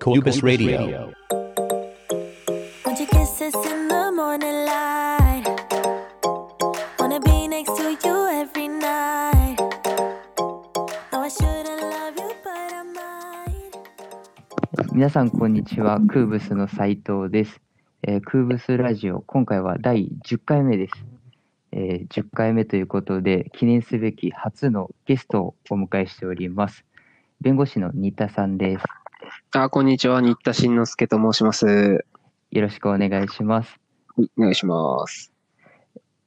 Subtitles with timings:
[0.00, 1.12] コーバス・ラジオ。
[14.92, 16.00] みなさん、こんにちは。
[16.00, 17.60] クーブスの斉藤です。
[18.02, 20.92] えー、クーブスラジオ、今回は第10回目です、
[21.72, 22.08] えー。
[22.08, 26.84] 10回目ということで、記念すべき初のゲストをお迎えしております。
[27.40, 28.84] 弁護士の新田さんです。
[29.52, 30.20] あ、こんにちは。
[30.20, 31.66] 新田慎之介と申します。
[31.66, 32.00] はい
[32.50, 33.78] よろしくお願いします、
[34.18, 35.32] お願いします。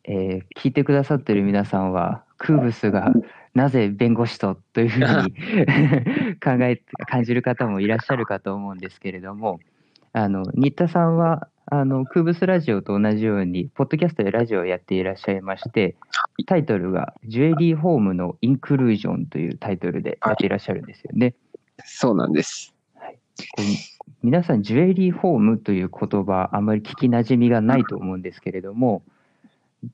[0.03, 3.11] えー聞いてくださってる皆さんはクーブスが
[3.53, 5.05] なぜ弁護士とというふうに
[6.41, 9.59] 考え感じる方もいらっしゃるかと思うんですけれども
[10.13, 15.95] あの新田さんはあのクーブスラジオと同じようにポッドキャストでラジオをやっていらっしゃいまして
[16.47, 21.35] タイトルが「ジュエリーホームのインクルージョン」というタイトルでやっていらっしゃるんですよね。
[21.83, 22.73] そうなんです。
[23.55, 29.03] こう皆さんジュエリーホームという言葉あまり聞きなじみがないと思うんですけれども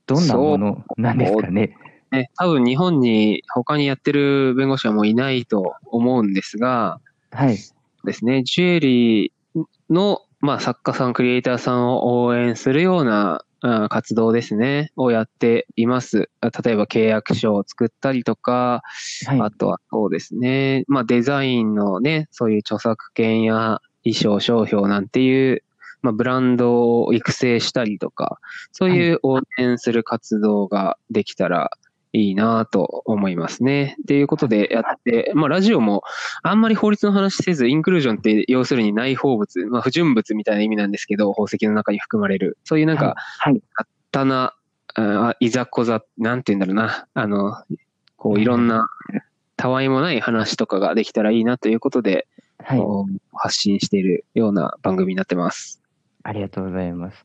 [0.06, 1.76] どんなものなんですかね？
[2.10, 7.58] ね、多分日本に他にやってる弁護士はもういないと思うんですが、はい。
[8.04, 13.44] ですね、ジュエリーの、まあ、作家さん、クリエイターさんを応援するようなあ
[13.88, 16.30] 活動ですね、をやっています。
[16.40, 18.82] あ例えば契約書を作ったりとか、
[19.26, 19.40] はい。
[19.40, 25.62] あとはそうですね、まあデザインのね、そういう著作権や衣装商標なんていう、
[26.02, 28.38] まあブランドを育成したりとか、
[28.72, 31.87] そういう応援する活動ができたらい
[32.20, 33.96] いなと思いますね。
[34.02, 36.02] っていうことでやって、まあラジオも
[36.42, 42.58] あんまり法律の話せず、インクルージョンって要するに内包物、まあ不純物みたいな意味なんですけど、宝石の中に含まれる。
[42.64, 43.62] そういうなんか、はい
[44.10, 44.54] たな、
[44.94, 47.62] あいざこざ、なんて言うんだろうな、あの、
[48.16, 48.88] こういろんな、
[49.56, 52.26] たわいもない話とかができたらいいなということで、
[52.58, 52.82] はい
[53.40, 55.80] 発信しているような番組になってます。
[56.24, 57.24] ありがとうございます。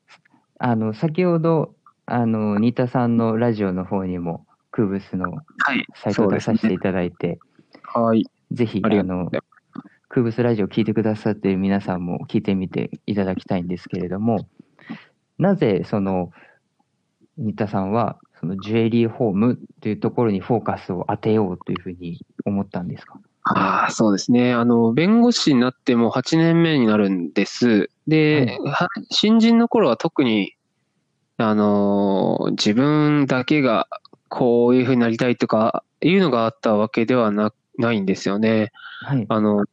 [0.60, 1.74] あの先ほど
[2.06, 5.40] あの新田さんのラジオの方にもクーブスのは
[5.76, 5.86] い。
[5.96, 7.40] サイトを出させていただいて、
[7.84, 8.26] はい。
[8.52, 9.32] ぜひあの
[10.10, 14.48] クーブスラジオ聞いてくださっている皆さんも聞いてみていただきたいんですけれども、
[15.38, 16.32] なぜその
[17.38, 23.20] 新田さんはそのジュエリーホームというところにフォーカスを当てようというふうに思ったんですか？
[23.44, 24.54] ああ、そうですね。
[24.54, 27.90] あの、弁護士になっても8年目になるんです。
[28.08, 30.54] で、は新人の頃は特に、
[31.38, 33.88] あの、自分だけが
[34.34, 38.72] こういうふうになりたいとかいうのがあったわけではなないんですよね。
[39.02, 39.26] はい。
[39.30, 39.64] あの、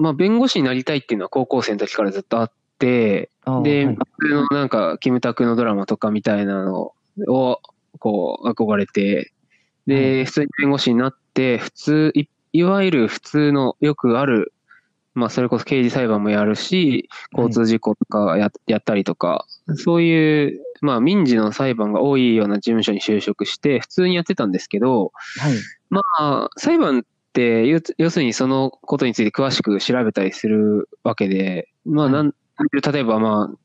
[0.00, 3.30] まあ、弁護士になりたいっていうのは高校生の時からずっとあって、
[3.62, 6.92] で、はいのなんか、キムタクのドラマとかみたいなの
[7.28, 7.60] を、
[8.00, 9.32] こう、憧れて、
[9.86, 14.52] で、普通に弁護士になって、普通、いいわゆる普通のよくある、
[15.16, 19.46] まあ、それこそ刑事裁判もやるし、交通事故とかや,、やったりとか、
[19.76, 25.54] そういう、まあ、民事の裁判が多いような事務所に就職して、普通にやってたんですけど、はい。
[25.88, 32.34] まあ、裁判って、要要するにそのことについて詳しく調べたりするわけで、まあ、なん、
[32.92, 33.56] 例えばまあ、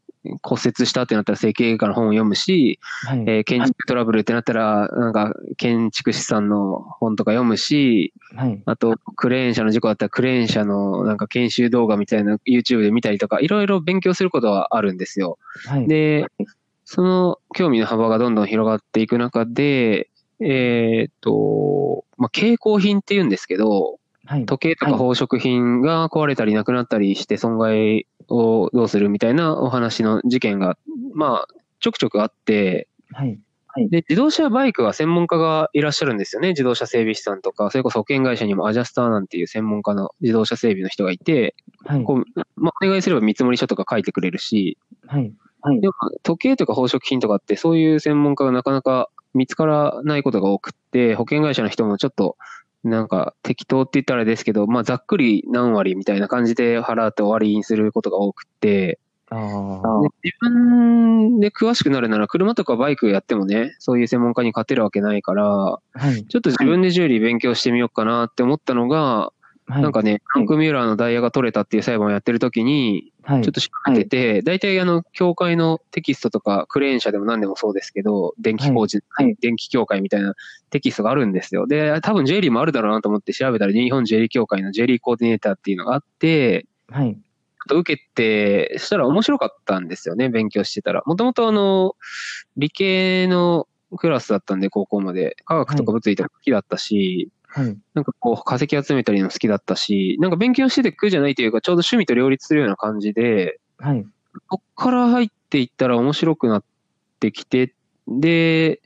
[0.42, 3.20] 骨折したってなったら整形外科の本を読むし、はい。
[3.22, 8.62] えー建築トラブルってなったら、なんか建築士さんの本とか読むし、はい。
[8.66, 15.38] あとクレーン車の事故だったらクレーン車のなんか研修動画みたいな YouTube で見たりとか、いろいろ勉強することはあるんですよ。
[15.66, 15.88] はい。
[15.88, 16.28] で、
[16.86, 24.46] その興味の幅がどんどん広がっていく中で、えーっと、まあ、携行品って言うんですけど、はい。
[24.46, 30.78] 時計とか宝飾品が壊れたりなくなったりして損害をどうするみたいなお話の事件が、
[31.14, 33.40] まあ、ちょくちょくあって、はい。
[33.90, 36.50] で、自動車バイクは専門家がいらっしゃるんですよね。
[36.50, 41.56] 自動車整備士さんとか、それこそ保険会社にもアジャスターなんていう専門家の自動車整備の人がいて、
[41.86, 42.03] はい。
[42.03, 44.78] こうまあ、お願いすれば見積書とか書いてくれるし、
[45.08, 45.31] はい。
[45.80, 45.94] でも
[46.24, 52.38] 時計とか宝飾品とかってそういう専門家がなかなか見つからないことが多くって、保険会社の人もちょっと
[52.83, 59.00] なんか適当って言ったらですけど、まあざっくり何割みたいな感じで払って終わりにすることが多くって、
[59.30, 59.36] あ
[60.24, 65.80] 自分で詳しくなるなら車とかバイクやってもね、そういう専門家に勝てるわけないから、は
[66.12, 66.25] い。
[66.25, 69.31] ちょっと自分でジュエリー勉強してみようかなって思ったのが、
[69.71, 69.83] はい。
[69.83, 79.00] なんかね、フランク・ミューラーのダイヤが取れたっていう裁判をやってる時に、はいちょっと調べてて、大体あの、協会のテキストとか、クレーン車でも何でもそうですけど、電気工事、
[79.39, 80.33] 電気協会みたいな
[80.71, 81.68] テキストがあるんですよ。
[81.68, 87.18] で、多分ジェリーもあるだろうなと思って調べたら、日本ジェリー協会のジェリーコーディネーターっていうのがあって、はい。
[87.68, 91.03] と受けて、したら面白かったんですよね、勉強してたら。
[91.06, 91.95] もともとあの、
[92.57, 95.35] 理系のクラスだったんで、高校まで。
[95.45, 97.77] 科学とか物理とか好きだったし、はい。
[97.94, 104.06] なんかこう化石集めたりの好きだったし、なんか勉強してて苦じゃないというか、ちょうど趣味と両立するような感じで、はい。
[104.48, 106.63] こっから入っていったら面白くなっ
[107.19, 107.74] てきて、
[108.07, 108.81] で、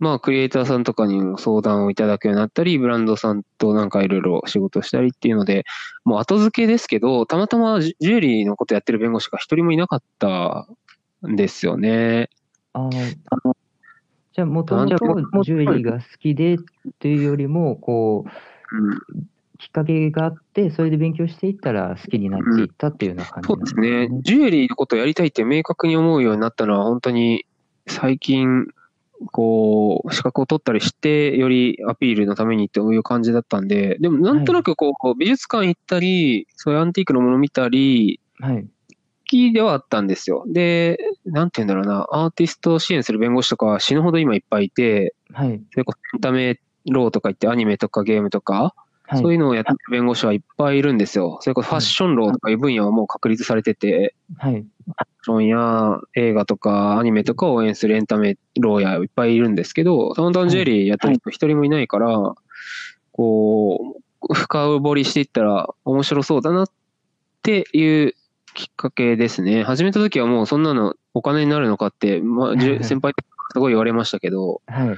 [0.00, 5.64] まあ、クリエイターさんとかにも相談をいただくようになったり、ブランドさんとなんかいろいろ仕事したりっていうので、
[6.04, 10.66] もう後付けですけど、たまたまジュエリーのことやってる弁護士が一人もいなかった
[11.26, 12.28] んですよね。
[12.72, 13.63] あー
[14.34, 14.96] じゃあ、もともと
[15.44, 16.58] ジュエリーが好きでっ
[16.98, 19.28] ていうよりも、こう、うん、
[19.58, 24.20] きっかけがあって、それで勉強していったら好きになっていったっていうような感じそなうんですねね。。
[24.22, 27.46] ジュエリーのことをやりたいって明確に思うようになったのは、本当に
[27.86, 28.66] 最近、
[29.30, 38.66] こう、資格を取ったりして、よりアピールのためにっていう感じだったんで、でもなんとなくこう、美術館行ったり、そういうアンティークのもの見たり、はい。
[39.34, 40.44] 好きではあったんですよ。
[40.46, 40.96] で、
[41.26, 45.60] なんて言うんだろうな、アーティストを支援する弁護士とか死ぬほど今いっぱいいて、はい。
[45.72, 48.74] それこそエンタメローとか言ってアニメとかゲームとか、
[49.06, 49.20] はい。
[49.20, 51.38] そういうのをやってる弁護士はいっぱいいるんですよ。
[51.40, 54.52] それこそファッションローとかいう分野はもう確立されてて、はい。
[54.54, 62.34] ファッションや映画とかアニメとかを応援するエンタメローヤーいっぱいいるんですけど、ダウンタウンジュエリーやってる人一人もいないから、
[63.12, 66.70] こう、深掘りしていったら面白そうだなっ
[67.42, 68.14] ていう
[68.54, 69.64] きっかけですね。
[69.64, 73.12] 始めた時はもうそんなのお金になるのかって、まあ、 先輩
[73.52, 74.96] すごい言われましたけど、はい。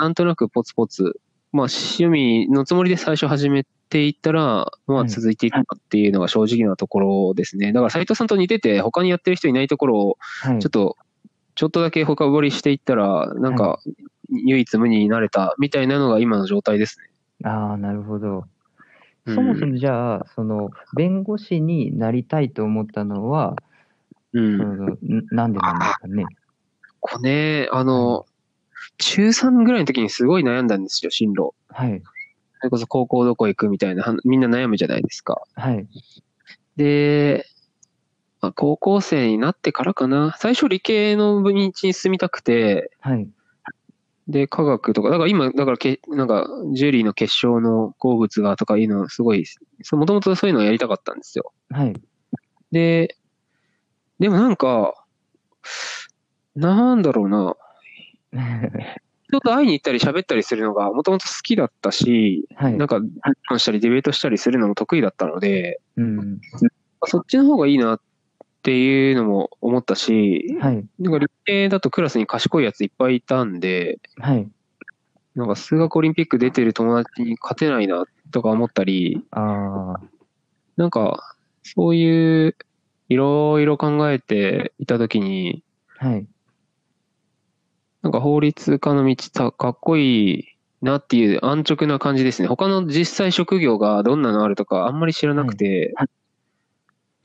[0.00, 1.20] なんとなくポツポツ、
[1.52, 7.72] まあ趣味のつもりで最初始めていったら、まあ続いていくかっていうのが正直なところですね。
[7.72, 10.58] だから斉藤さんと似てて、他にやってる人いないところを、はい。
[10.58, 10.96] ちょっと、
[11.54, 13.78] ちょっとだけ深掘りしていったら、なんか、
[14.28, 17.48] 唯一無二になれたみたいなのが今の状態ですね。
[17.48, 18.44] ああ、なるほど。
[19.26, 23.56] うんそもそもじゃあ、その、弁護士になりたいと思ったのは、
[24.32, 24.58] そうん。
[24.58, 24.98] のん
[25.30, 26.24] なんでなんですかね？
[27.00, 28.24] これね、あの、
[28.98, 31.52] 中3ぐらいの時にすごい悩んだんですよ、進路。
[31.68, 32.02] はい。
[32.60, 35.42] それこそ高校どこ行くみたいな、はみんな悩むじゃないですか。
[35.54, 35.86] はい。
[36.76, 37.44] で、
[38.40, 40.34] まあ、高校生になってからかな。
[40.38, 43.28] 最初理系の道に進みたくて、はい。
[44.28, 49.44] で、科学とか、だから今、だからけ、なんか、ジュエリーの結晶の鉱物がとかいうの、すごい、
[49.92, 51.52] もともとそういうのをやりたかったんですよ。
[51.70, 51.94] はい。
[52.72, 53.16] で、
[54.18, 54.94] でもなんか、
[56.56, 57.56] なんだろうな、
[59.28, 63.08] 人と会いに行ったり喋ったりするのがもともと好きだったし、はいなんか、議
[63.50, 66.40] 論したりディベートしたりするのも得意だったので、うん。
[67.04, 68.00] そっちの方がいいなっ
[68.66, 70.84] ていうのも思ったし、はい。
[70.98, 74.48] なんか理系だとクラスに賢いやついっぱいいたんで、はい。
[75.36, 80.00] なんか数学オリンピック出てる友達に勝てないなとか思ったり、ああ。
[80.76, 82.56] なんか、そういう、
[83.08, 85.62] いろいろ考えていたときに、
[85.98, 86.26] はい。
[88.02, 90.44] なんか法律家の道たかっこいい
[90.82, 92.48] なっていう安直な感じですね。
[92.48, 95.94] 他の実際職業がどんなのあるとかあんまり知らなくて、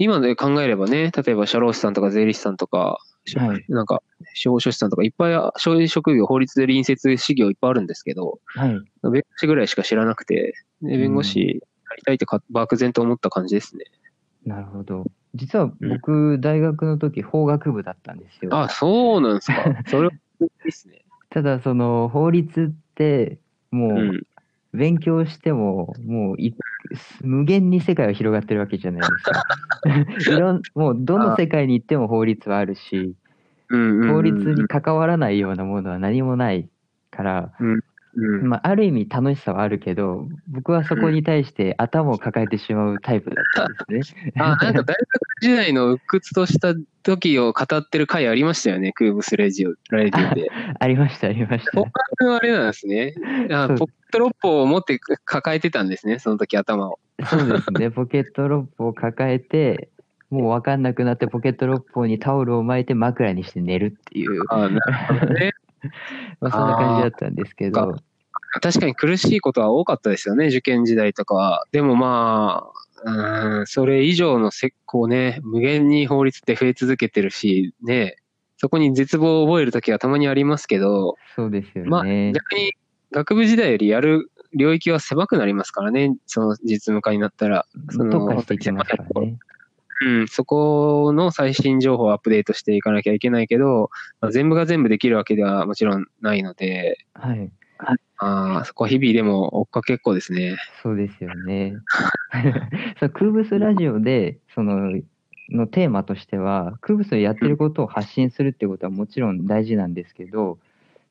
[0.04, 2.98] 今で考えればね、例えば社労士さんとか税理士さんとか、
[3.36, 4.02] はいなんか
[4.34, 8.70] 司法書士さんとかいっぱいそういう職業、法律で隣接事業いっぱいあるんですけど、はい。
[8.70, 8.82] 弁
[9.12, 11.46] 護士ぐらいしか知らなくて、で弁護士や
[11.98, 13.86] りたいってか漠然と思った感じですね。
[14.44, 15.06] なるほど。
[15.36, 18.56] 実は僕、大学の時、法学部だったんですよ。
[18.56, 19.64] あ、そうなんですか。
[19.88, 20.14] それは
[20.66, 21.06] ですね。
[21.30, 23.40] ただ、その、法律って、
[23.70, 24.24] もう、うん。
[24.74, 26.56] 勉強しても、もうい、
[27.22, 29.44] 無限に世界は広がってるわけじゃないですか。
[30.36, 33.16] いろん、もう、どの世界に行っても法律はあるし、
[33.70, 36.68] うんうんうん法律に関わらないようなものは何もない
[37.10, 37.82] から、うん
[38.14, 44.34] まあ、ある意味楽しさはあるけど、僕はそこに対して頭を抱えてしまうタイプだったんですね。
[44.38, 44.98] あ、なんか大学
[45.42, 50.50] 時代の鬱屈とした時を語ってる回ありましたよね、クーブスレジオ、ラディオで。
[50.80, 51.86] ありました、ありましたポ。
[51.86, 53.14] カはあれなんですね。
[53.50, 57.00] あポケットロッポを持って抱えてたんですね、その時頭を。
[57.26, 59.90] そうですね、 ポケットロップを抱えて、
[60.30, 65.54] もう分かんなくなってポケットロップにタオルを巻いて枕にして寝るっていう、あなるほどね。
[66.40, 67.96] まあ、そんな感じだったんですけあど、
[68.62, 71.66] 確かに苦しいことは多かったですよね、受験時代とかは。
[71.72, 72.70] でもま
[73.04, 78.18] あ、うん、それ以上のせこうね、無限に法律って増え続けてるし、ね、
[78.58, 82.32] そこに絶望を覚える時はたまにありますけど、そうですよまあ、ね。
[82.34, 82.74] 逆に
[83.12, 87.66] 学部時代よりやる領域は狭くなりますからね、その実務家になったら。
[87.90, 88.12] その
[89.22, 89.38] ね。
[90.02, 97.52] うん、そこの最新情報をアップデートしていかなきゃいけないけど、まあ全部が全部できるわけではもちろんないので、はい。
[98.18, 100.58] あーそこは日々でも追っかけっこですね。
[100.84, 101.78] そうですよね。
[103.00, 105.02] そうクーブスラジオで、その、
[105.50, 110.60] のテーマとしては、クーブスのやってることを発信するってことはもちろん大事なんですけど、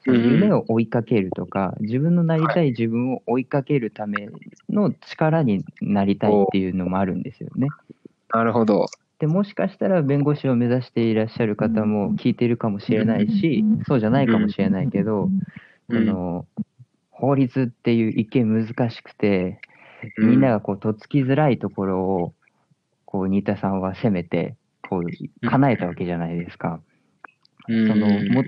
[0.05, 4.29] その夢を追いかけるとか、自分のなりたい自分を追いかけるため
[4.71, 7.69] の力になりたいっていうのもあるんですよね。
[8.33, 8.87] なるほど。
[9.19, 15.41] でもしかしたら弁護士を目指していらっしゃる方も聞いてるかもしれないし、そうじゃないかもしれないけど、うん
[15.91, 16.47] その
[17.11, 19.61] 法律っていう一見難しくて、
[20.19, 22.33] みんながこうとっつきづらいところを
[23.05, 24.57] こう新田さんは攻めて
[24.89, 26.81] こう叶えたわけじゃないですか。
[27.69, 28.45] うん、そのも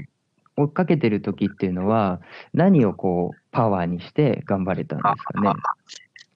[0.57, 2.21] 追っかけてる時っていうのは
[2.55, 5.51] 何をこうパワーにして頑張れたんですかね？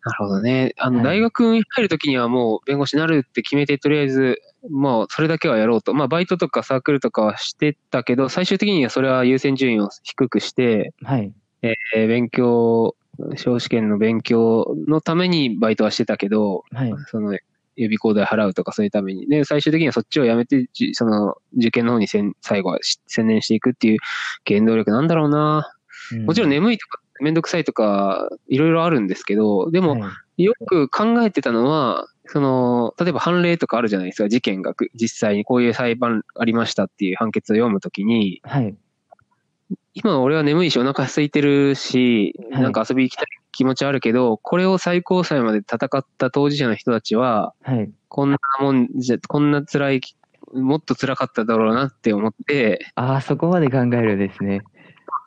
[0.07, 0.73] なるほどね。
[0.79, 5.95] あの、はい大学に入るときにはもう弁護士になるって決めて、とりあえず、もうそれだけはやろうと。
[5.95, 11.33] まあ、バイトとかサークルとかはしてたけど、最終的にはそれは優先順位を低くして、はい
[11.63, 12.95] えー勉強、
[13.35, 17.37] 司法試験の勉強のためにバイトはしてたけど、はいその
[17.75, 19.27] 予備校代払うとかそういうために。
[19.27, 23.99] で、最終的にはそっちをやめて、じその受験の方にせん最後はし専念していくっていう
[24.47, 25.73] 原動力なんだろうな。
[26.25, 38.75] もちろんね、眠いとか、めんどくさいとか、いろいろあるんですけど、でも、はいよく考えてたのは、その、例えば判例とかあるじゃないですか、事件がく実際にこういう裁判ありましたっていう判決を読むときに、はい。
[39.95, 42.63] 今俺は眠いしお腹空いてるし、はい。
[42.63, 47.91] なんか遊び行きたい気持ちあるけど、これを最高裁まで戦った当事者の人たちは、はい。
[48.09, 50.01] こんなもんじゃ、こんな辛い、
[50.53, 54.61] もっと辛かっただろうなって思って、ああそこまで考えるんですね。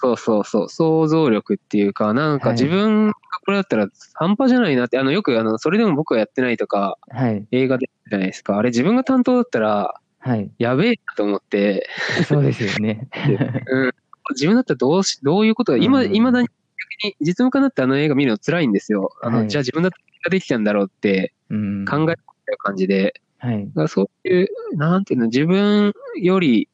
[0.02, 2.58] そうそうそう、想像力っていうか、なんかはい。
[2.58, 3.14] 自分が
[3.46, 7.46] これだったら半端じゃないなって、あの、よくあの、それでも僕はやってないとか、はい。
[7.52, 8.58] 映画でじゃないですか。
[8.58, 10.52] あれ自分が担当だったら、はい。
[10.58, 11.88] やべえなと思って、
[12.28, 13.08] そうですよね。
[13.72, 13.92] うん、
[14.32, 16.16] 自分だったらどうし、どういうことが、今、うん。
[16.16, 19.12] いまだに逆に実務家になってあの映画見るの辛いんですよ。
[19.22, 19.48] あの、はい。
[19.48, 21.86] じゃあ自分だったらできたんだろうってうん。
[21.86, 22.22] 考えて
[22.52, 23.70] る感じで、はい。
[23.88, 26.68] そういう、なんていうの、自分より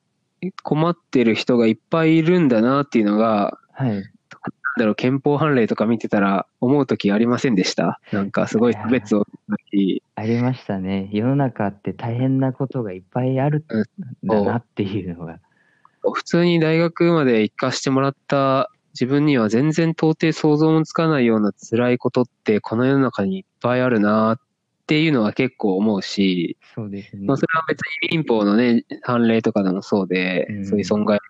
[0.64, 4.04] 困ってる人がいっぱいいるんだなっていうのが、はいなん
[4.82, 8.02] だろう、憲法判例とか見てたら思うときありませんでした？
[8.12, 9.26] なんかすごい差別を
[9.72, 11.10] し、ありましたね。
[11.14, 13.64] 世の中って大変なことがいっぱいある
[14.24, 15.40] んだなっていうのが。
[16.14, 24.40] 普通に大学まで行かしてもらった自分には全然到底想像もつかないような辛いことってこの世の中にいっぱいあるなっ
[24.88, 27.38] ていうのは結構思うし、そうですねまあ。
[27.38, 31.24] それは別に民法のね、判例とかでもそうで、うんそういう損害が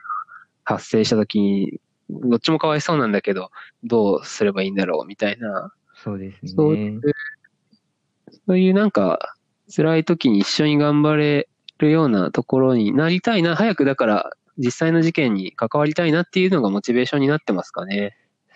[0.63, 3.51] 発生した時に、どっちもかわいそうなんだけど、
[3.83, 7.01] どうすればいいんだろうみたいな、そうですそういねう。、
[8.47, 9.35] そういうなんか、
[9.75, 11.47] 辛い時に一緒に頑張れ
[11.79, 18.15] るようなところになりたいな、早くだから実際の事件に関わりたいなっていうのがモチベーションになってますかね。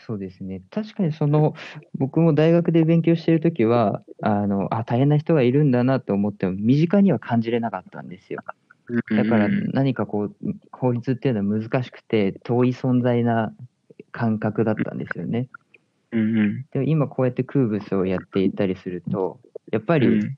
[0.10, 0.64] そうですね。
[0.72, 1.54] 確かにその、
[1.94, 8.42] 僕も大学で勉強してるときは、あの、あ、大変な人がいるんだなと思っても、身近には感じれなかったんですよ。
[9.16, 10.36] だからうん何かこう、
[10.72, 13.54] 法律っていうのは難しくて、遠い存在な
[14.12, 15.48] 感覚だったんですよね。
[16.72, 19.40] でも今こうやってクーブスをやっていたりすると、
[19.72, 20.38] やっぱりうん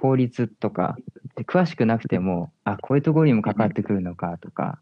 [0.00, 0.96] 法律とか、
[1.36, 4.80] で詳しくなくても、あ、こういうところにも関わってくるのかとか、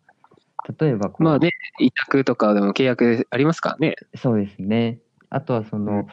[0.78, 1.50] 例えばまあね、
[1.80, 3.96] 委託とかでも契約ありますからね。
[4.16, 5.00] そうですね。
[5.30, 6.06] あとはその、うん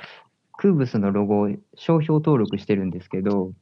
[0.57, 3.53] クーブスのロゴを商標登録してるんですけど、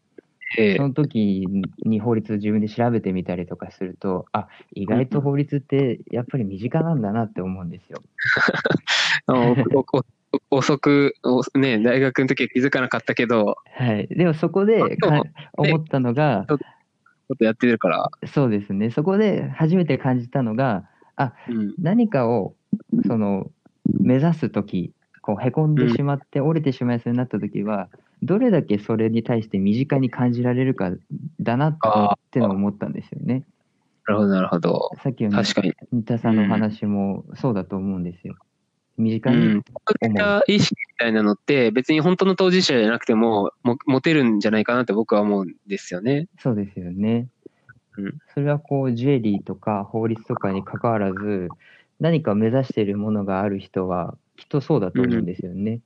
[0.57, 1.45] ええその時
[1.83, 8.01] に法律自分で調べてみたりとかすると、あ、意外と法律ってやっぱり身近なんだなって思うんですよ。
[10.49, 14.07] 遅く、おね、大学の時は気づかなかったけど、はい。
[14.07, 14.97] でもそこで
[15.57, 16.45] 思ったのが、
[17.27, 18.09] ちょっとやってるから。
[18.27, 18.91] そうですね。
[18.91, 20.85] そこで初めて感じたのが、
[21.47, 21.73] うん。
[21.79, 22.55] 何かを
[23.07, 23.49] その
[23.99, 27.89] 目指す時こうへこんでしまって折れてしまいそうになった時は、
[28.21, 30.91] どれだけそれに対して身近に感じられるか
[31.39, 31.77] だなっ
[32.29, 33.43] てのを思ったんですよね。
[34.07, 34.91] なるほど、なるほど。
[35.03, 35.73] さっきの確かに。
[35.91, 38.35] 新田さんのお話もそうだと思うんですよ。
[38.97, 39.53] 身近に、うん。
[39.53, 39.61] そ
[40.01, 46.27] ういった意識みたいなのって、別に本当の当事者じゃなくても、も持てるんじゃないかなって僕は思うんですよね。
[46.39, 47.27] そうですよね。
[47.97, 51.47] うんそれはこうジュエリーとか法律とかに関わらず
[52.01, 55.79] 何か目指しているものがある人はきっとそうだと思うんですよね。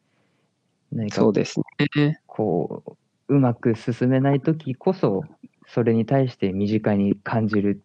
[0.91, 1.59] 何かそうです
[1.95, 2.19] ね。
[2.25, 2.97] こ
[3.27, 5.23] ううまく進めない時こそ
[5.67, 7.83] それに対して身近に感じる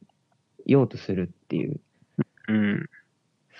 [0.64, 1.80] ようとするっていう
[2.48, 2.86] うん。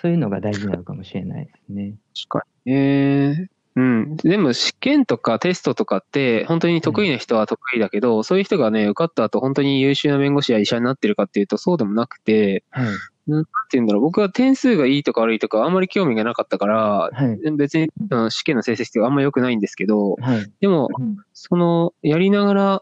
[0.01, 1.95] そういうのが大事なのかもしれないですね。
[2.27, 3.49] 確かにね。
[3.75, 4.15] うん。
[4.17, 12.87] でも試験とかテストとかって、本当に得意な人は得意だけど、そういう人がね、受かった後本当に優秀な弁護士や医者になってるかっていうとそうでもなくて、はい
[13.27, 20.89] なんて言うんだろう、僕は点数がいいとか悪いとかあんまり興味がなかったから、はい別にあの試験の成績とかあんまり良くないんですけど、はいでも、
[21.33, 22.81] その、やりながら、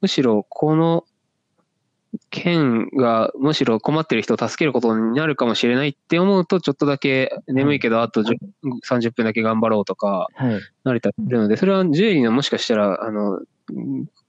[0.00, 1.04] むしろこの
[2.30, 8.36] 県がむしろ困ってる人を助けることになるかもしれないって思うと、ちょっとだけ眠いけど、あと10
[8.84, 10.60] 30分だけ頑張ろうとか、はい。
[10.84, 13.40] なれたりするので、それはジュエリーのもしかしたら、あの、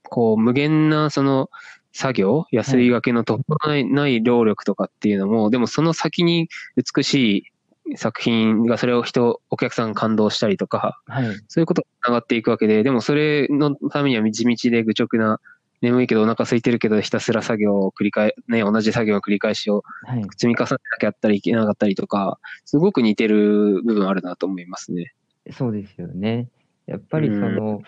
[0.02, 1.50] こう、無限な、その、
[1.92, 7.44] 作業、安いがけのとないない労力とかっていうのも、でもその先に美し
[7.84, 11.26] い作品がそれを人、お客さんが感動したりとか、はい。
[11.46, 15.38] そういうことが繋がっていくわけで、でもそれのためには地道で愚直な、
[15.84, 20.22] 眠いけどお腹空いてるけどひたすら作業を繰り返、ね、同じ作業の繰り返しをはい。
[20.36, 25.12] 積み重ねなきゃあったりいけなかったりとか、すごく似てる部分あるなと思いますね。
[25.52, 26.48] そうですよね。
[26.86, 27.82] やっぱりその、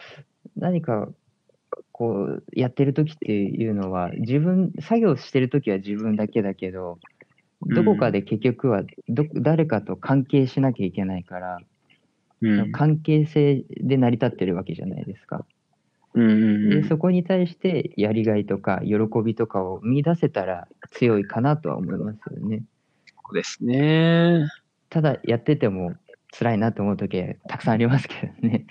[0.56, 1.08] 何か
[1.92, 6.98] こうやってる時っていうのは自分作業してる時は自分だけだけど
[7.62, 11.58] どこかで結局はど誰かと関係しなきゃいけないから、
[12.42, 12.72] うん。
[12.72, 15.46] 関係性で成り立ってるわけじゃないですか。
[16.16, 16.82] うんうんうん。
[16.82, 22.64] でそこに対してやりがいとか喜びとかを見出せたら強いかなとは思いますよね。
[23.06, 24.48] そうですね。
[24.90, 25.94] ただやってても
[26.36, 28.66] 辛いなと思う時はたくさんありますけどね。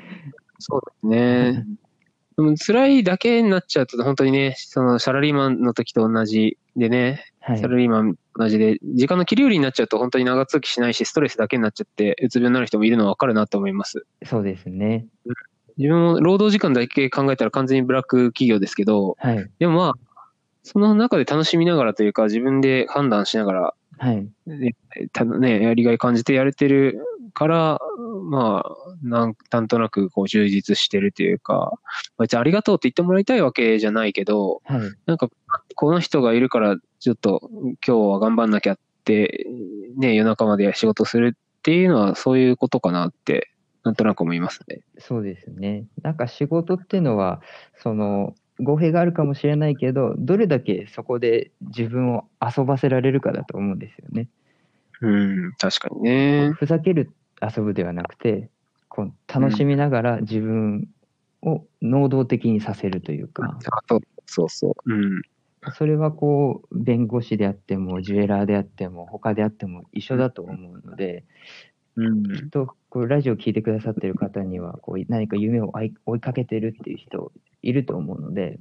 [0.60, 1.66] そうですね。
[2.38, 14.06] でも辛いだけになっちゃうと、本当にね、そのサラリーマンの時と同じでね、はいサラリーマンと同じで、時間の切り売りになっちゃうと本当に長続きしないし、ストレスだけになっちゃって、うつ病になる人もいるのはわかるなと思います。
[14.26, 15.06] そうですね。
[15.78, 19.50] 自分も労働時間だけ考えたら完全にブラック企業ですけど、はい。
[19.60, 19.94] でもまあ、
[20.64, 24.28] その中で楽しみながらというか、自分で判断しながら、はい。
[24.48, 24.76] ね
[25.14, 27.02] たね、やりがい感じてやれてる
[27.34, 27.80] から、
[28.30, 31.78] まあ、なんなんとなくこう充実してるというか、
[32.18, 34.80] 別にありがとうって言ってもらいたいわけじゃないけど、はい。
[35.06, 35.30] なんか、
[35.76, 39.46] この人がいるから、ちょっと今日は頑張んなきゃって、
[39.98, 43.52] ね、夜中まで仕事するっていうのはそういうことかなって、
[43.86, 44.82] なんとなく思いますね。
[44.98, 45.86] そうですね。
[46.02, 47.42] なんか仕事っていうのは、
[47.78, 54.28] その、語弊があるかもしれないけど、どれだけそこで自分を遊ばせられるかだと思うんですよね。
[55.02, 56.52] うん、確かにね。
[56.54, 57.12] ふざける
[57.42, 58.50] 遊ぶではなくて、
[58.88, 60.88] こう楽しみながら自分
[61.42, 64.94] を能動的にさせるというか、そうそうそう。
[64.94, 65.22] うん。
[65.74, 71.26] それはこう、弁護士であっても、ジュエラーであっても、他であっても一緒だと思うので、
[71.96, 72.24] うん。
[72.24, 75.74] きっとこうラジオを聞いてくださってる方にはこう何か夢を
[76.06, 78.58] 追いかけてるっていう人いると思うので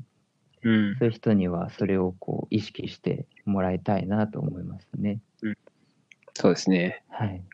[0.65, 0.97] うん。
[0.99, 5.21] そういう人にはそれをこう意識してもらいたいなと思いますね。
[6.35, 7.05] そうですね。
[7.11, 7.45] はい、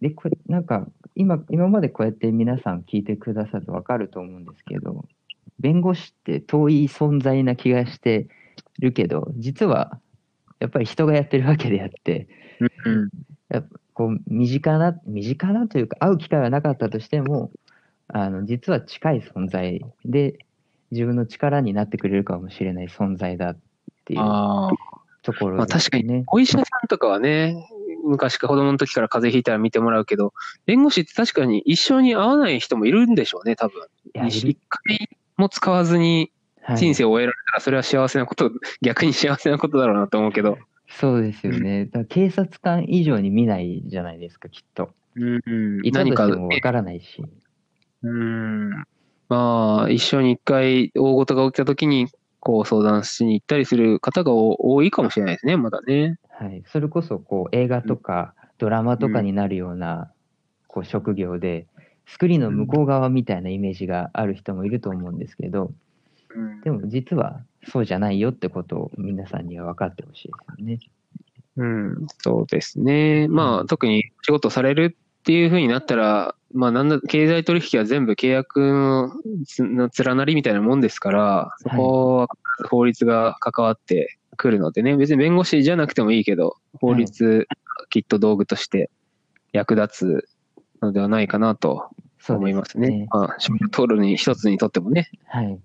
[0.00, 5.04] でこれなんか今今までこうやって皆さん聞いてくださると分かると思うんですけど
[5.60, 8.28] 弁護士って遠い存在な気がして
[8.78, 10.00] るけど実は
[10.60, 12.26] やっぱり人がやってるわけであって
[12.86, 13.10] うん。
[13.94, 17.50] こう身近な身近なというか会う機会はなかったとしても
[18.08, 20.38] あの実は近い存在で
[20.90, 23.56] 自分の力になってくれるかもしれない存在だっ
[24.04, 24.20] ていう。
[25.24, 26.24] ところまあ確かにね。
[26.26, 27.66] お医者さんとかはね、
[28.04, 30.34] 昔から子供の時から風邪ひいたら見てもらうけど、
[30.66, 33.88] 弁護士って確かに一緒に会わない人もいるんでしょうね、多分。
[34.28, 36.30] 一る回も使わずに
[36.62, 38.50] はい人生を終えられたら、それは幸せなこと、
[38.82, 40.58] 逆に幸せなことだろうなと思うけど。
[40.98, 41.86] そうですよね。
[41.86, 44.90] だから警察官以上に見ないじゃないですか、きっと。
[45.16, 47.24] うんうんいたとしてもわからないし。
[48.02, 48.70] うん。
[49.28, 52.08] まあ、一緒に一回大事が起きた時に、
[52.40, 56.18] こう相談しに行ったりする方が多いかもしれないですね、まだね。
[56.28, 60.12] はい、それこそこう映画とかドラマとかになるような
[60.66, 61.66] こう職業で、
[62.06, 65.72] スクリーンの向こう側みたいなイメージがある人もいると思うんですけど、
[66.36, 70.78] うんでも実はそうじゃないよってことを皆さんには分かってほしいですよね。
[71.56, 73.28] うん、そうですね。
[73.28, 79.10] まあ、特に仕事されるっていう風になったら、まあ、なんだ、経済取引は全部契約
[79.58, 82.28] の連なりみたいなもんですから、そこは
[82.68, 87.46] 法律が関わってくるのでね、別に弁護士じゃなくてもいいけど、法律、
[87.90, 88.90] きっと道具として
[89.52, 90.28] 役立つ
[90.82, 91.88] のではないかなと
[92.20, 92.88] そうで思いますね。
[92.88, 93.36] ねまあ、
[93.70, 95.10] 取るに一つにとってもね。
[95.26, 95.58] はい。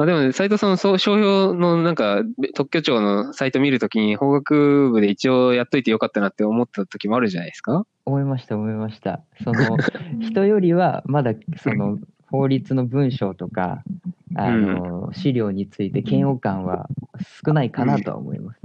[0.00, 2.22] まあでもね、斉藤さん、そう、商標のなんか、
[2.54, 7.84] 特許庁のサイト見るときに、法学部で一応やっといてよかったなって思った時もあるじゃないですか？
[8.06, 9.20] 思いました思いました。
[9.44, 9.76] その
[10.22, 11.98] 人よりはまだその
[12.30, 13.82] 法律の文章とか
[14.36, 16.88] あの資料について嫌悪感は
[17.44, 18.60] 少ないかなとは思います。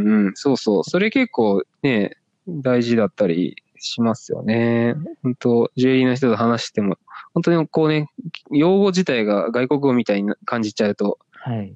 [0.00, 0.84] うん、そうそう。
[0.84, 2.16] それ結構ね、
[2.48, 4.96] 大事だったりしますよね。
[5.22, 6.98] 本当ジュエリーの人と話しても、
[7.34, 8.08] 本当にこうね、
[8.50, 11.74] 用語自体が外国語みたいに感じちゃうと、はい。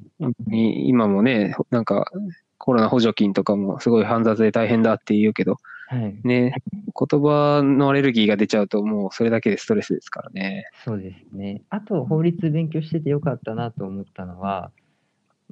[0.53, 2.11] い今もね、なんか、
[2.59, 5.57] コロナ補助金とかもすごい煩雑で大変だって言うけど、
[5.89, 6.21] はい。
[6.25, 6.55] ね、
[6.99, 10.65] 言葉のアレルギーが出ちゃうともうそれだけでストレスですからね。
[10.85, 11.63] そうですね。
[11.71, 14.73] あと法律勉強しててよかったなと思ったのは、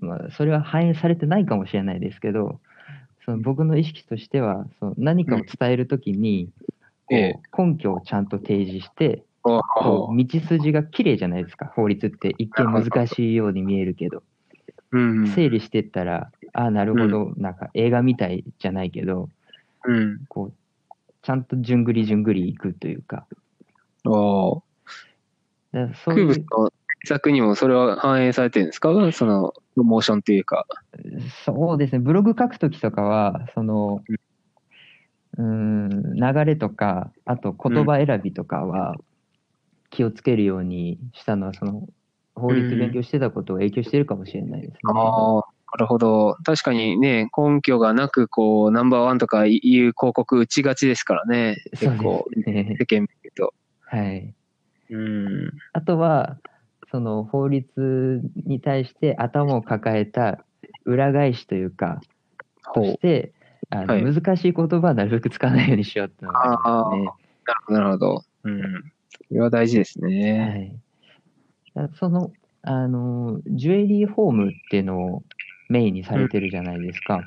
[0.00, 2.60] まあ、それは反映されてないかもしれないですけど、
[3.24, 6.50] その僕の意識としては、その何かを伝えるときに、
[7.06, 12.34] こえう根拠をちゃんと提示して、あこう道筋が綺麗じゃないですか、法律って。
[12.38, 14.22] 一見難しいように見えるけど、
[14.90, 15.26] うん。
[15.26, 19.28] 整理してったら、ああ、なるほど、なんか映画みたいじゃないけど、
[19.84, 20.24] うん。
[20.28, 20.54] こう、
[21.22, 23.26] ちゃんと順繰り順繰りいくというか、
[24.06, 24.62] お
[25.72, 26.46] だからそういう、
[27.06, 28.88] 作にもそれは反映されてるんですか？
[29.12, 30.64] その、モーションっていうか。
[31.44, 34.02] そうですね、ブログ書くときとかは、その、
[35.36, 38.94] うーん、流れとか、あと言葉選びとかは
[39.94, 41.88] 気をつけるようにしたのは、その、
[42.34, 44.78] 法律勉強してたことを影響してるかもしれないですね。
[44.84, 45.42] ああ、な
[45.78, 46.36] るほど。
[46.44, 51.56] 確かにね、根拠がなく、こう、ナンバーワンとかいう広告打ちがちですからね。
[51.78, 52.76] 結構、ね。
[52.78, 53.54] 世間見ると。
[53.80, 54.34] はい。
[54.90, 55.50] うん。
[55.72, 56.38] あとは、
[56.90, 60.44] その法律に対して頭を抱えた
[60.84, 62.00] 裏返しというか、
[62.74, 62.84] と。
[62.84, 63.32] して、
[63.70, 67.04] あのはい難しい言葉はなるべく使わないようにしようってありますね。
[67.46, 68.24] なるほど、なるほど。
[68.44, 68.93] うん。
[69.28, 70.80] それは大事ですはね。
[71.76, 71.78] い。
[71.78, 75.22] だその、あの、ジュエリーホームっていうのを
[75.68, 77.22] メインにされてるじゃないですか。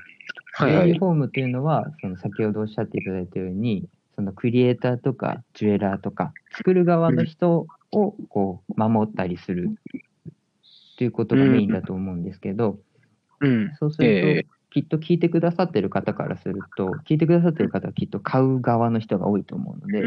[0.53, 0.73] はいはい。
[0.73, 12.79] ジュエリーホームっていうのは、その先ほどおっしゃっていただいたように、そのクリエイターとかジュエラーとか、作る側の人をこう守ったりするっていうことがメインだと思うんですけど、
[13.41, 13.75] うん。
[13.79, 20.03] そうすると、ええきっと聞いてくださってる方からすると、聞いてくださってる方はきっと買う側の人が多いと思うので、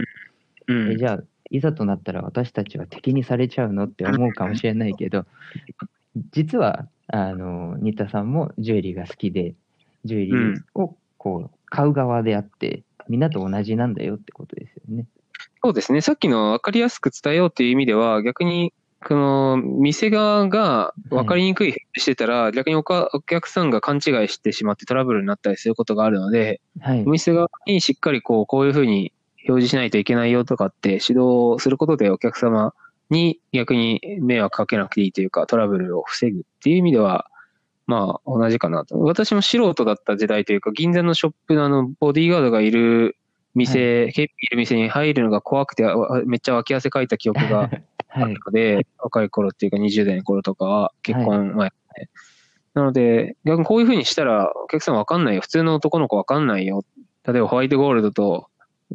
[0.69, 0.93] うん。
[0.93, 5.27] えじゃあ、いざとなったら私たちは敵にされちゃうのって思うかもしれないけど、
[6.33, 9.55] 実は、あの、新田さんもジュエリーが好きで、
[10.05, 15.07] ジュエリーをこう買う側であって、みんなと同じなんだよってことですよね。
[15.63, 16.01] そうですね。
[16.01, 27.11] さっきの分かりやすく伝えようっていう意味では、逆に、この、店側が分かりにくいしてたら、逆におかお客さんが勘違いしてしまってトラブルになったりすることがあるので、はいお。
[27.11, 29.13] 店側にしっかりこう、こういうふうに
[29.49, 32.75] 表示しないといけないよとかって指導することでお客様
[33.11, 37.27] に逆に迷惑かけなくていいというかトラブルを防ぐっていう意味では、
[37.87, 39.01] まあ同じかなと。
[39.01, 43.17] 私も素人だった時代というか、銀座のショップのあの、ボディーガードがいる
[43.55, 47.69] 店、警備いる店に入るのが怖くて、あめっちゃ脇汗かいた記憶が
[48.13, 48.35] あはい。
[48.35, 51.73] るので、若い頃っていうか20代の頃とかは結婚前、ね
[52.75, 55.41] なので、逆にこういう風にしたらお客さんわかんないよ。
[55.41, 56.85] 普通の男の子わかんないよ。
[57.27, 58.50] 例えばホワイトゴールドと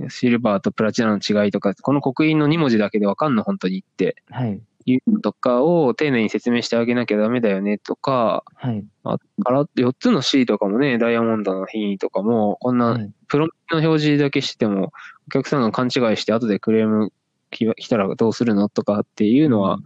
[0.10, 4.62] シルバーとプラチナの違いとか、この刻印の2文字だけでわかんの本当にってはい。
[4.88, 8.86] いうのとかを丁寧に説明してあげなきゃダメだよねとか、はい。
[9.04, 14.94] あから4つの C とかもね、ダイヤモンドの品位とかも、こんはないプロの表示だけしても、
[15.28, 17.12] お客さんが勘違いして後でクレーム
[17.50, 19.80] 来来たらどうするのとかっていうのは、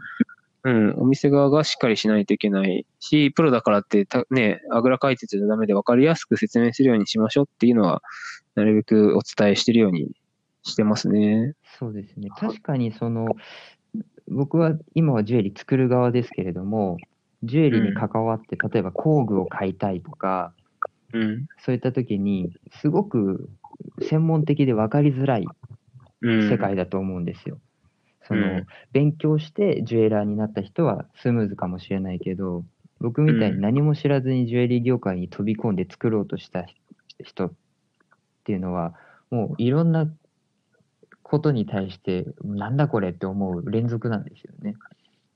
[0.63, 8.01] うん、お店側がしっかりしないといけないし、プロだからってたね、あぐらかいてちゃダメで分かりやすく説明するようにしましょうっていうのは、
[8.55, 10.11] なるべくお伝えしてるように
[10.63, 11.53] してますね。
[11.77, 12.29] そうですね。
[12.37, 13.27] 確かにその、
[14.27, 16.97] 僕は今はジュエリー作る側ですけれども、
[17.43, 20.53] ジュエリーに関わって、例えば工具を買いたいとか、
[21.13, 21.47] うん。
[21.59, 23.49] そういった時に、すごく
[24.01, 25.45] 専門的で分かりづらい
[26.21, 26.49] うん。
[26.49, 27.59] 世界だと思うんですよ。
[28.29, 32.63] そのうん勉強してジュエラーになった人はスムーズかもしれないけど、
[32.99, 36.65] 僕みたいに何も知らずにジュエリー業界に飛び込んで作ろうとした
[37.23, 37.51] 人っ
[38.43, 38.93] ていうのは、
[39.31, 40.07] もういろんな
[41.23, 44.75] ことに対して、なんだこれって思う連続なんですよね。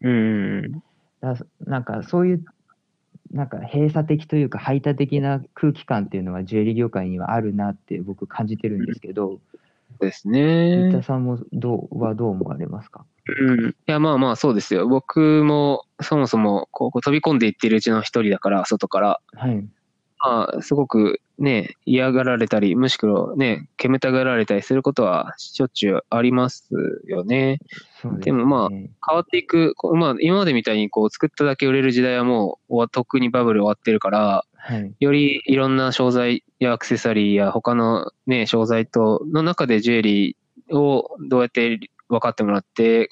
[0.02, 0.72] うん。
[1.20, 2.46] だなんかそういう、
[3.32, 9.40] なんか閉鎖的というか排他的な空気感っていうのはジュエリー業界にはあるなって僕感じてるんですけど、
[10.04, 11.04] です新ね田。
[11.04, 13.06] さんもどうはどう思われますか？
[13.26, 13.70] うん。
[13.70, 14.88] いや、まあまあそうですよ。
[14.88, 19.22] 僕もそもそもこう飛び込んでいってるうちの一人だから、外から。
[19.34, 19.66] はい。
[20.26, 26.70] まあ、すごくね、嫌がられたり、むしろね、煙たがられたりすることはしょっちゅうあります
[27.08, 27.58] よね。
[27.58, 34.96] ですでもまあね変わっていく、まあ今までみたいにこう作っただけ売れる時代はもうとっくにバブル終わってるから、はい。
[34.98, 43.10] よりいろんな商材やアクセサリーや他のね、商材との中でジュエリーをどうやって分かってもらって、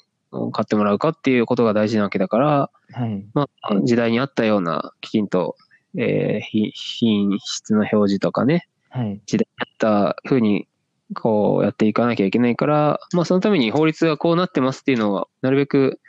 [0.52, 3.26] 買ってもらうかっていうことが大事なわけだから、はい。
[3.34, 5.56] まあ、時代に合ったような、きちんと、
[5.94, 9.20] えー品品質の表示とかね、はい。
[9.26, 10.68] 時代に合った風に、
[11.14, 16.00] こうやっていかなきゃいけないから、まあそのために法律がこうなってますっていうのは、なるべく、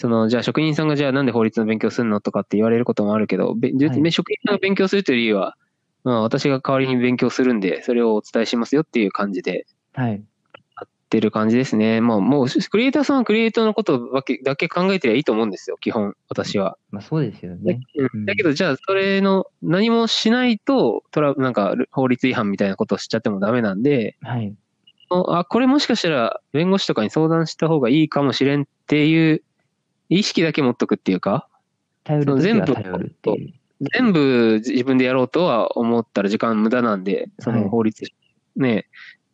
[0.00, 5.58] その、じゃあ職人さんがじゃあなんで法律の勉強するのとかって言われることもあるけど、べはい職人さんが勉強するという理由は、
[6.04, 10.22] まあ私が代わりに勉強するんで、それをお伝えしますよっていう感じではい。
[10.82, 12.00] ってる感じですね。
[12.00, 16.78] まあもう、クリエイターさんはクリエイターのことだけだけ考えてりゃいいと思うんですよ、基本、私は。
[16.90, 17.80] まあそうですよね。
[17.96, 24.54] うんだけど、じゃあ、それの、何もしないと、トラなんか、法律違反みたいなことをしちゃってもダメなんで、はい。
[25.10, 29.42] あ、これもしかしたら、弁護士とかに相談した方がいいかもしれんっていう、
[30.10, 31.48] 意識だけ持っとくっていうか、
[32.04, 33.54] 頼る全部は頼るっていう。
[33.94, 38.04] 全部自分でやろうとは思ったら時間無駄なんで、そはいの法律、
[38.56, 38.86] ね、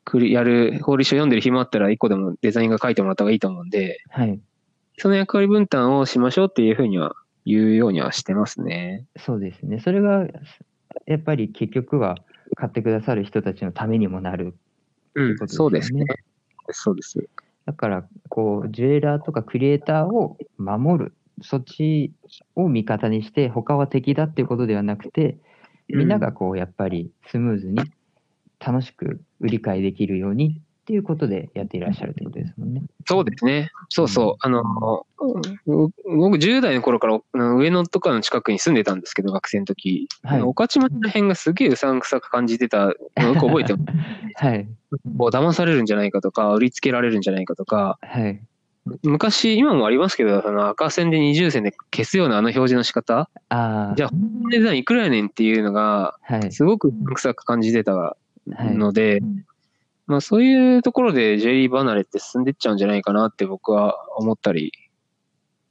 [0.04, 4.38] くりやる、法律書読んでる暇あったら一個でもデザインが書いてもらった方がいいと思うんで、はい。
[4.98, 9.04] その役割分担をしましょうっていうふうには言うようにはしてますね。
[9.18, 9.80] そうですね。
[9.80, 10.26] それが、
[11.06, 12.16] やっぱり結局は
[12.54, 14.54] 買ってくださる人たちのためにもなる。
[15.14, 16.04] うんことですよねそうですね。
[16.70, 17.28] そうです。
[17.66, 21.14] だから、こう、ジュエラーとかクリエイターを守る。
[21.42, 22.14] そっち
[22.55, 25.38] を味方にして、他は敵だっていうことではなくて、
[25.88, 27.81] みんながこう、やっぱりスムーズに
[28.59, 32.85] 楽しく売り買いできるようにっていうことでやっていらっしゃるってことですもんね。
[33.09, 33.70] そうですね。
[33.88, 34.37] そうそう。
[34.38, 40.07] あの、う僕10代の頃からうん上野とかの近くに住んでたんですけど、学生の時。
[40.22, 43.85] はい御徒町ら辺がすげえうさんくさく感じてたのをよく覚えてます。
[44.46, 44.68] はい。
[45.18, 48.40] こう騙されるんじゃないかとか、売りつけられるんじゃないかとか、はい。
[49.03, 56.53] 昔、今もありますけど、その赤線で二重線で消すようなあの表示の仕方、ああ、じゃあ、本当のデザインいくらやねんっていうのが、はい。
[56.53, 58.16] すごくうさんくさく感じてたは
[58.64, 58.77] い。
[60.07, 64.73] まあそういうところで J リー離れって進んでっちゃうんじゃないかなって僕は思ったり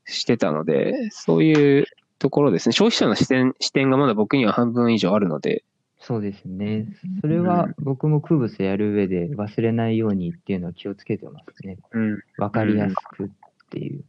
[0.05, 1.85] してたので、そういう
[2.19, 2.73] ところですね。
[2.73, 5.63] 消費者の視点、視点がまだ僕には半分以上あるので、
[5.99, 6.85] そうですね。
[7.21, 11.79] それは僕もクーブスやる上で忘れないようにっていうのは気をつけてますね。
[11.93, 13.29] うん、わかりやすくっ
[13.71, 14.03] ていう。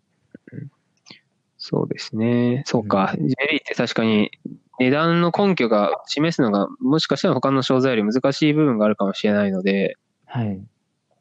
[1.56, 2.64] そうですね。
[2.66, 3.14] そうか。
[3.16, 4.30] J リーって確かに
[4.78, 10.60] 値段の根拠が示すのが、もしかしたら他の商材より難しい部分があるかもしれないので、はい。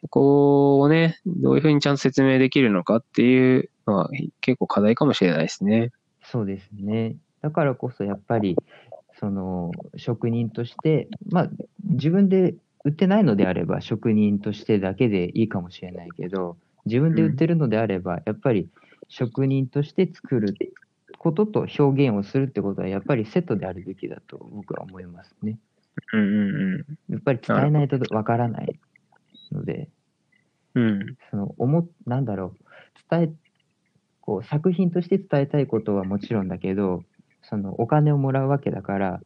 [0.04, 4.10] ここをね、どういうふうにちゃんと説明できるのかっていうのは
[4.41, 5.91] 結構課題かもしれないですね。
[6.24, 7.15] そうですね。
[7.41, 8.56] だからこそやっぱり、
[9.20, 11.50] その職人として、まあ
[11.84, 18.68] 自分で売ってないのであれば職人としてだけでいいかもしれないけど、自分で売ってるのであれば、やっぱり
[19.08, 20.56] 職人として作る
[21.18, 25.58] ことと表現をするってことはやっぱりセットであるべきだと僕は思いますね。
[26.13, 28.80] うんうんやっぱり伝えないとわからない
[29.56, 29.89] ので、
[30.76, 30.84] うん。
[30.84, 31.18] うん。
[31.32, 32.65] その思なんだろう
[33.10, 33.30] 伝え
[34.26, 37.04] こう作品として伝えたいことはもちろんだけど
[37.44, 39.22] そのお金をもらうわけだから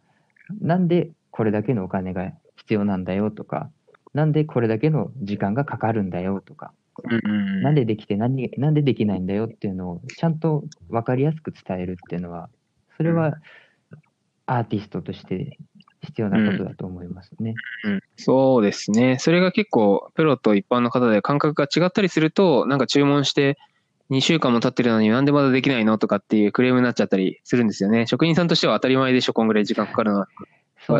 [0.61, 3.69] なんでこれだけのお金が必要なんだよとか
[4.13, 12.49] なんでこれだけの時間がかかるんだよとか、うんうんなんでできて何なんでできないんだよっていうのをちゃんと分かりやすく伝えるっていうのは
[12.97, 13.35] それは
[14.45, 15.57] アーティストとして
[16.01, 17.55] 必要なことだと思いますね。
[17.83, 19.17] うんそうですね。
[19.19, 23.57] それが結構、プロと一般の方で感覚が違ったりすると、なんか注文して
[24.09, 28.07] 2週間も経ってるのになんでまだできないのとかっていうクレームになっちゃったりするんですよね。
[28.07, 30.27] 職人さんとしては当たり前でしょ、こんぐらい時間かかるのは。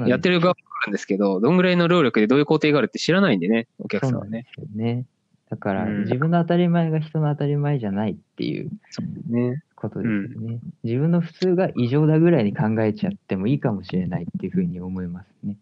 [0.07, 4.45] やってる側もあるんですけど、どんぐらいの労力でどういう工程があるって知らないんでね、お客さんはね。
[4.53, 5.05] すよね。
[5.49, 9.63] だから、うん自分の当たり前が人の当たり前じゃないっていうそうね。
[9.79, 10.59] ことですよね。
[10.83, 15.57] 自分の普通が異常だぐらいに考えちゃってもいいかもしれないっていうふうに思いますね。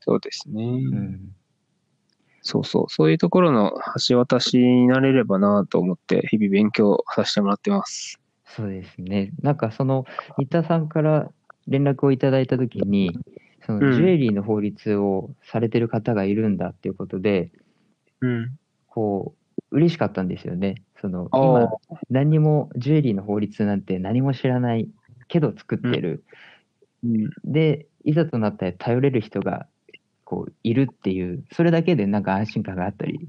[0.00, 0.64] そうですね。
[0.64, 1.34] うん。
[2.42, 2.84] そうそう。
[2.88, 3.72] そういうところの
[4.08, 8.18] 橋渡しになれればなと思って、日々勉強させてもらってます。
[8.44, 9.30] そうですね。
[9.42, 10.04] なんかその、
[10.36, 11.30] 新田さんから
[11.68, 13.16] 連絡をいただいたときに、
[13.64, 17.50] そうんのジュエリーの法律をされてる方がいるんだっていうことで、
[18.20, 18.58] うん。
[18.88, 19.34] こ
[19.70, 20.74] う、嬉しかったんですよね。
[21.02, 21.70] その、あ今あ、
[22.10, 24.88] 何にもジュエリーの法律なんて何も知らない
[25.26, 26.24] けど作ってる。
[27.04, 27.30] うん。
[27.44, 29.66] で、いざとなったら頼れる人が
[30.24, 33.28] こういるっていう、それだけでなんか安心感があったり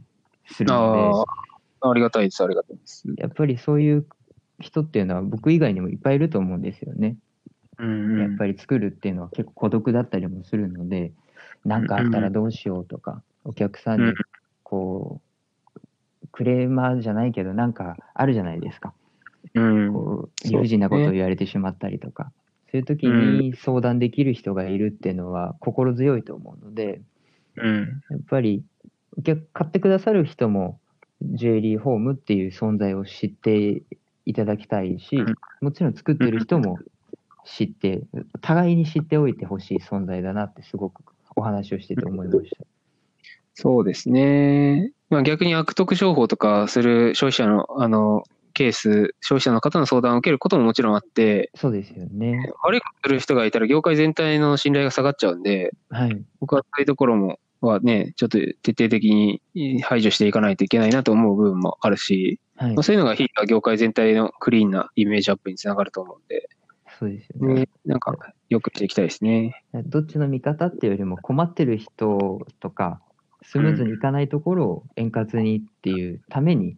[0.51, 1.25] するの
[1.81, 3.07] ああ、ありがたいです、ありがたいです。
[3.07, 4.05] で、やっぱりそういう
[4.59, 7.17] 人っていうのは僕以外にもいっぱいいると思うんですよね。
[7.79, 11.11] うんやっぱり作るっていうのは結構孤独だったりもするので、
[11.65, 14.15] なんかあったらどうしようとか、お客さんにうん
[14.73, 15.32] こう、
[16.33, 18.93] クレーマーじゃないけど、なんかあるじゃないですか。
[19.53, 19.93] うん。
[19.93, 22.31] こう理不尽なことを言われてしまったりとか、
[22.71, 27.01] そういう時に相談できる人がいるっていうのは心強いと思うので、
[27.55, 28.01] うん。
[28.09, 28.63] やっぱり
[29.53, 30.79] 買ってくださる人も
[31.21, 33.83] ジュエリーホームっていう存在を知って
[34.25, 36.79] いただきたいしうん、もちろん作ってる人も
[37.45, 38.01] 知って、
[38.41, 41.03] 互いに知っておいてほしい存在だなってすごく
[41.35, 42.65] お話をしてて思いました。
[43.53, 44.91] そうですね。
[45.13, 48.23] まあ逆に悪徳商法とかする消費者の、あの、
[48.53, 52.51] ケース、消費者の方の相談を受けることももちろんあって、そうですよね。
[52.63, 56.21] 悪いことする人がいたら業界全体の信頼が下がっちゃうんで、はい。
[56.39, 66.49] 僕はそういうところもはね、ちょっと徹底的に排除していかないといけないなと思う部分もあるし、はいまあ、そういうのが非業界全体のクリーンなイメージアップにつながると思うんで、
[66.99, 68.15] そうですよねね、なんか、
[68.49, 69.63] よくしていきたいですね。
[69.73, 73.01] どっちの味方っていうよりも困ってる人とか
[73.43, 76.77] スムーズにいかないところを円滑にっていうために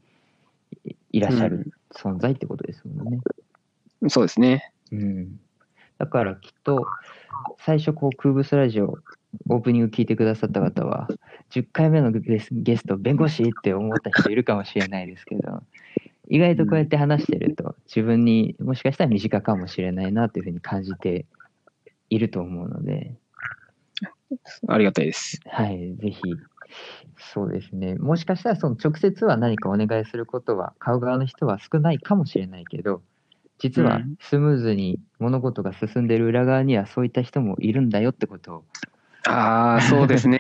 [0.86, 3.20] いいらっしゃる存在ってことですもんね。
[4.10, 4.72] そうですね。
[4.92, 5.40] うん、
[5.98, 6.86] だからきっと
[7.60, 8.98] 最初こう空ブスラジオ
[9.50, 11.08] オープニング聞いてくださった方は
[11.52, 15.64] 10回目のゲスゲスト弁護士って思った人いるかもしれないですけど
[16.30, 21.26] 意外とこうやって話してると自分にもしかしたら身近かもしれないなというふうに感じて
[22.10, 23.14] いると思うので、
[24.68, 25.40] ありがたいです。
[25.46, 26.22] はい、ぜひ
[27.18, 33.02] そうですねもしかしたらその直接は何かお願いすることは買う側の人は少ないかもしれないけど
[33.58, 38.64] 実はうんスムーズに物事が進んでる裏側にはそういった人もいるんだよってことを
[39.28, 40.40] ああ、そうですね。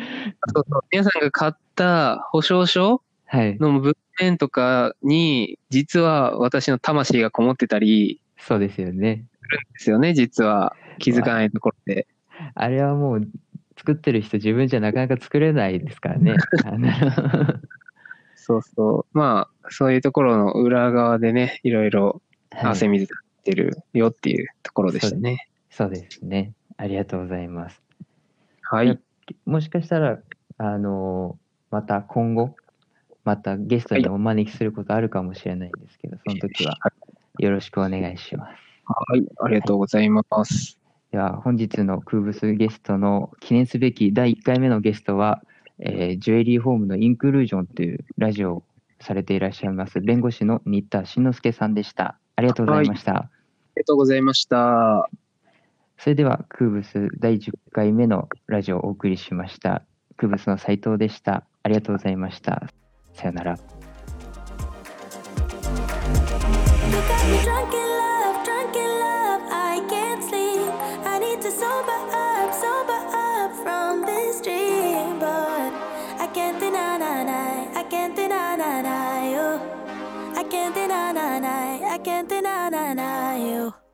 [0.54, 9.26] そうそう皆さんが買った保証書はいの文面とかに、実は私の魂がこもってたりそうですよね
[9.74, 10.76] ですよね、実は。
[11.00, 12.08] 気づかないところで。
[12.54, 13.28] あれはもう
[13.78, 16.36] 作ってる人自分じゃなかなか作れないですからね
[18.46, 19.18] そうそう。
[19.18, 25.48] まあ、そういうところの裏側でね、いろいろはい汗水が出てるよっていうところでしたね。
[25.72, 27.82] そうですねありがとうございます
[28.62, 29.00] はい。
[29.46, 30.20] もしかしたら、
[30.58, 31.38] あの、
[31.72, 32.56] また今後、
[33.24, 36.78] またゲストにお招きすることあるかもしれないんですけど、その時は
[37.40, 38.60] よろしくお願いします。
[38.86, 39.26] はい。
[39.42, 40.78] ありがとうございます。
[41.16, 45.42] では、本日の空ブスゲストの記念すべき第1回目のゲストは、
[45.80, 48.64] えージュエリーホームのインクルージョンというラジオを
[49.00, 52.20] されていらっしゃいます、弁護士の新田慎之介さんでした。
[52.36, 53.14] ありがとうございました。
[53.14, 53.30] あ
[53.78, 55.10] りがとうございました。
[55.98, 59.84] それでは、クーブス第10回目のラジオをお送りしました。
[60.18, 61.46] クーブスの斉藤でした。
[61.64, 62.68] ありがとうございました。
[63.14, 63.85] さよなら。
[81.96, 83.85] I can't deny, deny, I can't deny, deny you.